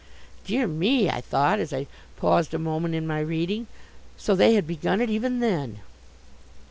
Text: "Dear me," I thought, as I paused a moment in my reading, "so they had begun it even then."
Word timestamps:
"Dear 0.47 0.65
me," 0.65 1.11
I 1.11 1.21
thought, 1.21 1.59
as 1.59 1.71
I 1.71 1.85
paused 2.17 2.55
a 2.55 2.57
moment 2.57 2.95
in 2.95 3.05
my 3.05 3.19
reading, 3.19 3.67
"so 4.17 4.33
they 4.33 4.55
had 4.55 4.65
begun 4.65 4.99
it 4.99 5.11
even 5.11 5.41
then." 5.41 5.81